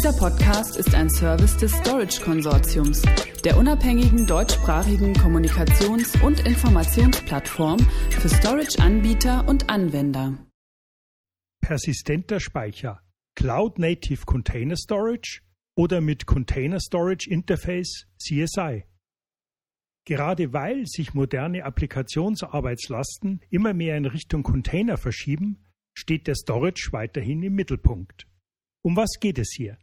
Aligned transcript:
Dieser 0.00 0.14
Podcast 0.14 0.78
ist 0.78 0.94
ein 0.94 1.10
Service 1.10 1.58
des 1.58 1.72
Storage 1.72 2.22
Konsortiums, 2.22 3.02
der 3.44 3.58
unabhängigen 3.58 4.26
deutschsprachigen 4.26 5.12
Kommunikations- 5.12 6.18
und 6.22 6.40
Informationsplattform 6.46 7.78
für 8.08 8.30
Storage-Anbieter 8.30 9.46
und 9.46 9.68
Anwender. 9.68 10.38
Persistenter 11.60 12.40
Speicher, 12.40 13.02
Cloud 13.34 13.78
Native 13.78 14.24
Container 14.24 14.76
Storage 14.78 15.42
oder 15.76 16.00
mit 16.00 16.24
Container 16.24 16.80
Storage 16.80 17.28
Interface 17.28 18.06
CSI. 18.16 18.84
Gerade 20.06 20.54
weil 20.54 20.86
sich 20.86 21.12
moderne 21.12 21.62
Applikationsarbeitslasten 21.66 23.42
immer 23.50 23.74
mehr 23.74 23.98
in 23.98 24.06
Richtung 24.06 24.44
Container 24.44 24.96
verschieben, 24.96 25.66
steht 25.92 26.26
der 26.26 26.36
Storage 26.36 26.88
weiterhin 26.92 27.42
im 27.42 27.54
Mittelpunkt. 27.54 28.26
Um 28.80 28.96
was 28.96 29.20
geht 29.20 29.38
es 29.38 29.52
hier? 29.54 29.76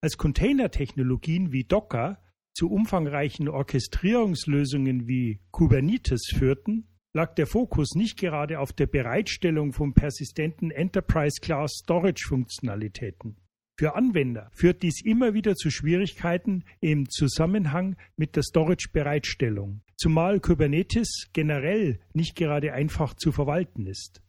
Als 0.00 0.16
Containertechnologien 0.16 1.50
wie 1.50 1.64
Docker 1.64 2.22
zu 2.54 2.70
umfangreichen 2.70 3.48
Orchestrierungslösungen 3.48 5.08
wie 5.08 5.40
Kubernetes 5.50 6.30
führten, 6.32 6.86
lag 7.12 7.34
der 7.34 7.48
Fokus 7.48 7.96
nicht 7.96 8.16
gerade 8.16 8.60
auf 8.60 8.72
der 8.72 8.86
Bereitstellung 8.86 9.72
von 9.72 9.94
persistenten 9.94 10.70
Enterprise-Class 10.70 11.80
Storage-Funktionalitäten. 11.82 13.38
Für 13.76 13.96
Anwender 13.96 14.50
führt 14.52 14.84
dies 14.84 15.04
immer 15.04 15.34
wieder 15.34 15.56
zu 15.56 15.68
Schwierigkeiten 15.68 16.64
im 16.78 17.08
Zusammenhang 17.08 17.96
mit 18.16 18.36
der 18.36 18.44
Storage-Bereitstellung, 18.44 19.82
zumal 19.96 20.38
Kubernetes 20.38 21.28
generell 21.32 21.98
nicht 22.12 22.36
gerade 22.36 22.72
einfach 22.72 23.14
zu 23.14 23.32
verwalten 23.32 23.86
ist. 23.86 24.22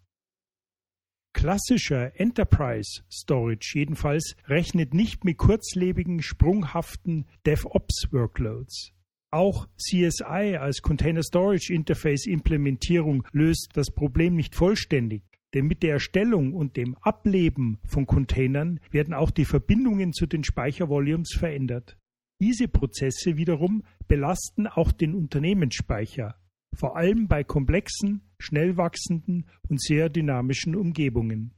Klassischer 1.40 2.20
Enterprise 2.20 3.02
Storage 3.10 3.72
jedenfalls 3.74 4.36
rechnet 4.50 4.94
nicht 4.94 5.24
mit 5.24 5.38
kurzlebigen, 5.38 6.22
sprunghaften 6.22 7.28
DevOps-Workloads. 7.48 8.92
Auch 9.32 9.66
CSI 9.78 10.58
als 10.60 10.82
Container 10.82 11.24
Storage 11.24 11.74
Interface 11.74 12.26
Implementierung 12.26 13.26
löst 13.32 13.70
das 13.76 13.90
Problem 13.90 14.36
nicht 14.36 14.54
vollständig, 14.54 15.24
denn 15.54 15.68
mit 15.68 15.82
der 15.82 15.94
Erstellung 15.94 16.54
und 16.54 16.76
dem 16.76 16.98
Ableben 16.98 17.80
von 17.88 18.06
Containern 18.06 18.82
werden 18.92 19.14
auch 19.14 19.32
die 19.32 19.46
Verbindungen 19.46 20.12
zu 20.12 20.26
den 20.26 20.44
Speichervolumes 20.44 21.38
verändert. 21.40 21.98
Diese 22.42 22.68
Prozesse 22.68 23.38
wiederum 23.38 23.84
belasten 24.10 24.68
auch 24.68 24.92
den 24.92 25.16
Unternehmensspeicher, 25.16 26.36
vor 26.76 26.98
allem 26.98 27.28
bei 27.28 27.44
komplexen, 27.44 28.22
schnell 28.40 28.78
wachsenden 28.78 29.46
und 29.68 29.82
sehr 29.82 30.10
dynamischen 30.10 30.76
Umgebungen. 30.76 31.54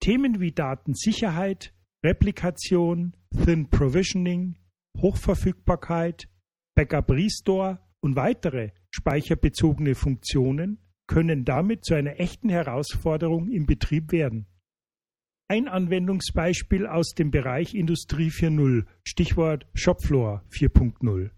Themen 0.00 0.40
wie 0.40 0.52
Datensicherheit, 0.52 1.74
Replikation, 2.04 3.16
Thin 3.44 3.68
Provisioning, 3.68 4.56
Hochverfügbarkeit, 4.96 6.28
Backup 6.74 7.10
Restore 7.10 7.80
und 8.00 8.16
weitere 8.16 8.70
speicherbezogene 8.90 9.94
Funktionen 9.94 10.78
können 11.08 11.44
damit 11.44 11.84
zu 11.84 11.94
einer 11.94 12.20
echten 12.20 12.48
Herausforderung 12.48 13.48
im 13.48 13.66
Betrieb 13.66 14.12
werden. 14.12 14.46
Ein 15.48 15.66
Anwendungsbeispiel 15.66 16.86
aus 16.86 17.14
dem 17.14 17.30
Bereich 17.30 17.74
Industrie 17.74 18.28
4.0, 18.28 18.84
Stichwort 19.02 19.66
Shopfloor 19.72 20.44
4.0. 20.50 21.30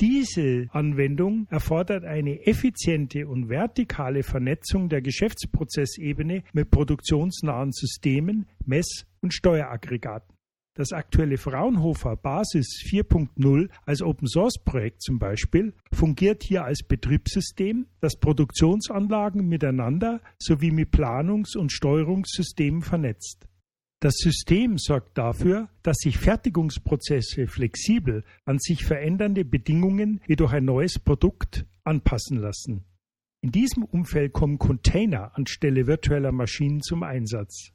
Diese 0.00 0.66
Anwendung 0.70 1.46
erfordert 1.50 2.04
eine 2.04 2.46
effiziente 2.46 3.28
und 3.28 3.48
vertikale 3.48 4.24
Vernetzung 4.24 4.88
der 4.88 5.00
Geschäftsprozessebene 5.02 6.42
mit 6.52 6.70
produktionsnahen 6.72 7.70
Systemen, 7.70 8.48
Mess- 8.66 9.06
und 9.20 9.32
Steueraggregaten. 9.32 10.34
Das 10.76 10.90
aktuelle 10.90 11.36
Fraunhofer 11.36 12.16
Basis 12.16 12.82
4.0 12.84 13.70
als 13.86 14.02
Open 14.02 14.26
Source 14.26 14.58
Projekt 14.64 15.00
zum 15.02 15.20
Beispiel 15.20 15.72
fungiert 15.92 16.42
hier 16.42 16.64
als 16.64 16.82
Betriebssystem, 16.82 17.86
das 18.00 18.16
Produktionsanlagen 18.18 19.46
miteinander 19.46 20.20
sowie 20.40 20.72
mit 20.72 20.90
Planungs- 20.90 21.56
und 21.56 21.70
Steuerungssystemen 21.70 22.82
vernetzt. 22.82 23.46
Das 24.00 24.16
System 24.16 24.76
sorgt 24.76 25.16
dafür, 25.16 25.70
dass 25.82 25.96
sich 25.98 26.18
Fertigungsprozesse 26.18 27.46
flexibel 27.46 28.24
an 28.44 28.58
sich 28.58 28.84
verändernde 28.84 29.44
Bedingungen 29.44 30.20
wie 30.26 30.36
durch 30.36 30.52
ein 30.52 30.64
neues 30.64 30.98
Produkt 30.98 31.64
anpassen 31.84 32.38
lassen. 32.38 32.84
In 33.42 33.50
diesem 33.50 33.84
Umfeld 33.84 34.32
kommen 34.32 34.58
Container 34.58 35.36
anstelle 35.36 35.86
virtueller 35.86 36.32
Maschinen 36.32 36.80
zum 36.80 37.02
Einsatz. 37.02 37.72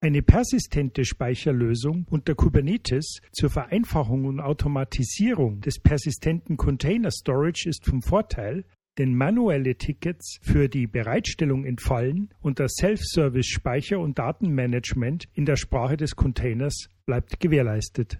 Eine 0.00 0.22
persistente 0.22 1.04
Speicherlösung 1.04 2.06
unter 2.08 2.36
Kubernetes 2.36 3.20
zur 3.32 3.50
Vereinfachung 3.50 4.26
und 4.26 4.38
Automatisierung 4.38 5.60
des 5.60 5.80
persistenten 5.80 6.56
Container 6.56 7.10
Storage 7.10 7.68
ist 7.68 7.84
vom 7.84 8.00
Vorteil, 8.00 8.64
denn 8.98 9.14
manuelle 9.14 9.76
Tickets 9.76 10.38
für 10.42 10.68
die 10.68 10.86
Bereitstellung 10.86 11.64
entfallen 11.64 12.30
und 12.40 12.58
das 12.60 12.74
Self-Service-Speicher- 12.74 14.00
und 14.00 14.18
Datenmanagement 14.18 15.28
in 15.34 15.46
der 15.46 15.56
Sprache 15.56 15.96
des 15.96 16.16
Containers 16.16 16.88
bleibt 17.06 17.40
gewährleistet. 17.40 18.18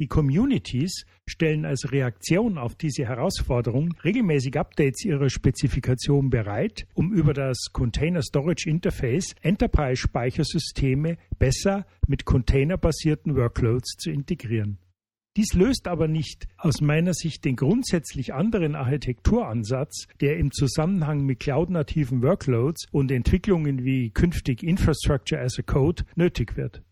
Die 0.00 0.08
Communities 0.08 1.06
stellen 1.24 1.64
als 1.64 1.92
Reaktion 1.92 2.58
auf 2.58 2.74
diese 2.74 3.06
Herausforderung 3.06 3.94
regelmäßig 4.02 4.58
Updates 4.58 5.04
ihrer 5.04 5.30
Spezifikation 5.30 6.30
bereit, 6.30 6.88
um 6.94 7.12
über 7.12 7.32
das 7.32 7.68
Container 7.72 8.20
Storage 8.20 8.68
Interface 8.68 9.36
Enterprise-Speichersysteme 9.42 11.16
besser 11.38 11.86
mit 12.08 12.24
containerbasierten 12.24 13.36
Workloads 13.36 13.96
zu 13.96 14.10
integrieren. 14.10 14.78
Dies 15.36 15.52
löst 15.54 15.88
aber 15.88 16.06
nicht 16.06 16.46
aus 16.58 16.80
meiner 16.80 17.12
Sicht 17.12 17.44
den 17.44 17.56
grundsätzlich 17.56 18.32
anderen 18.34 18.76
Architekturansatz, 18.76 20.06
der 20.20 20.36
im 20.36 20.52
Zusammenhang 20.52 21.26
mit 21.26 21.40
cloud-nativen 21.40 22.22
Workloads 22.22 22.86
und 22.92 23.10
Entwicklungen 23.10 23.84
wie 23.84 24.10
künftig 24.10 24.62
Infrastructure 24.62 25.40
as 25.40 25.58
a 25.58 25.62
Code 25.62 26.04
nötig 26.14 26.56
wird. 26.56 26.84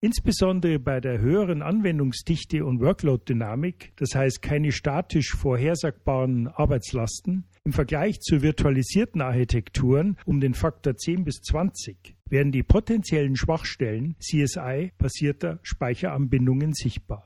Insbesondere 0.00 0.80
bei 0.80 1.00
der 1.00 1.20
höheren 1.20 1.62
Anwendungsdichte 1.62 2.64
und 2.64 2.80
Workload-Dynamik, 2.80 3.92
das 3.96 4.16
heißt 4.16 4.42
keine 4.42 4.72
statisch 4.72 5.30
vorhersagbaren 5.36 6.48
Arbeitslasten, 6.48 7.44
im 7.62 7.72
Vergleich 7.72 8.18
zu 8.18 8.42
virtualisierten 8.42 9.20
Architekturen 9.20 10.16
um 10.24 10.40
den 10.40 10.54
Faktor 10.54 10.96
10 10.96 11.24
bis 11.24 11.40
20 11.42 12.16
werden 12.28 12.50
die 12.50 12.64
potenziellen 12.64 13.36
Schwachstellen 13.36 14.16
CSI-basierter 14.18 15.60
Speicheranbindungen 15.62 16.72
sichtbar. 16.74 17.24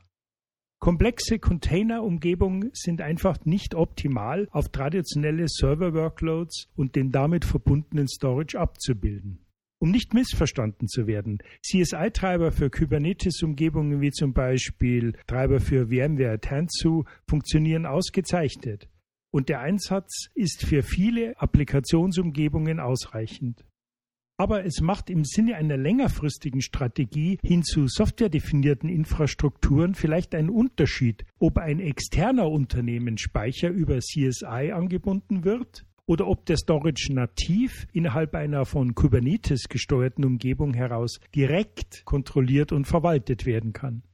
Komplexe 0.80 1.38
Container-Umgebungen 1.38 2.70
sind 2.72 3.02
einfach 3.02 3.44
nicht 3.44 3.74
optimal 3.74 4.48
auf 4.50 4.70
traditionelle 4.70 5.46
Server-Workloads 5.46 6.68
und 6.74 6.96
den 6.96 7.12
damit 7.12 7.44
verbundenen 7.44 8.08
Storage 8.08 8.58
abzubilden. 8.58 9.44
Um 9.78 9.90
nicht 9.90 10.14
missverstanden 10.14 10.88
zu 10.88 11.06
werden, 11.06 11.42
CSI-Treiber 11.62 12.50
für 12.50 12.70
Kubernetes-Umgebungen 12.70 14.00
wie 14.00 14.10
zum 14.10 14.32
Beispiel 14.32 15.12
Treiber 15.26 15.60
für 15.60 15.88
VMware 15.88 16.40
Tanzu 16.40 17.04
funktionieren 17.28 17.84
ausgezeichnet 17.84 18.88
und 19.30 19.50
der 19.50 19.60
Einsatz 19.60 20.30
ist 20.34 20.64
für 20.64 20.82
viele 20.82 21.38
Applikationsumgebungen 21.38 22.80
ausreichend. 22.80 23.64
Aber 24.40 24.64
es 24.64 24.80
macht 24.80 25.10
im 25.10 25.26
Sinne 25.26 25.56
einer 25.56 25.76
längerfristigen 25.76 26.62
Strategie 26.62 27.38
hin 27.42 27.62
zu 27.62 27.88
softwaredefinierten 27.88 28.88
Infrastrukturen 28.88 29.94
vielleicht 29.94 30.34
einen 30.34 30.48
Unterschied, 30.48 31.26
ob 31.38 31.58
ein 31.58 31.78
externer 31.78 32.50
Unternehmensspeicher 32.50 33.68
über 33.68 33.98
CSI 33.98 34.72
angebunden 34.72 35.44
wird 35.44 35.84
oder 36.06 36.26
ob 36.26 36.46
der 36.46 36.56
Storage 36.56 37.12
nativ 37.12 37.86
innerhalb 37.92 38.34
einer 38.34 38.64
von 38.64 38.94
Kubernetes 38.94 39.68
gesteuerten 39.68 40.24
Umgebung 40.24 40.72
heraus 40.72 41.20
direkt 41.34 42.06
kontrolliert 42.06 42.72
und 42.72 42.86
verwaltet 42.86 43.44
werden 43.44 43.74
kann. 43.74 44.04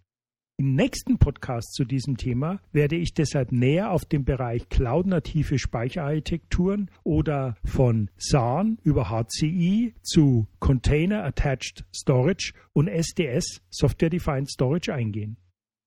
Im 0.59 0.75
nächsten 0.75 1.19
Podcast 1.19 1.75
zu 1.75 1.85
diesem 1.85 2.17
Thema 2.17 2.63
werde 2.73 2.97
ich 2.97 3.13
deshalb 3.13 3.53
näher 3.53 3.91
auf 3.91 4.07
den 4.07 4.25
Bereich 4.25 4.71
cloud-native 4.71 5.59
Speicherarchitekturen 5.59 6.91
oder 7.05 7.59
von 7.63 8.09
SAN 8.17 8.79
über 8.83 9.11
HCI 9.11 9.93
zu 10.01 10.47
Container 10.59 11.25
Attached 11.25 11.85
Storage 11.95 12.55
und 12.73 12.89
SDS 12.89 13.61
Software 13.69 14.09
Defined 14.09 14.51
Storage 14.51 14.95
eingehen. 14.95 15.37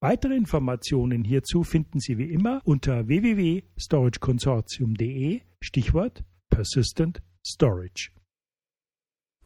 Weitere 0.01 0.35
Informationen 0.35 1.23
hierzu 1.23 1.63
finden 1.63 1.99
Sie 1.99 2.19
wie 2.19 2.31
immer 2.31 2.61
unter 2.63 3.07
www.storageconsortium.de 3.07 5.41
Stichwort 5.61 6.23
Persistent 6.51 7.23
Storage. 7.43 8.11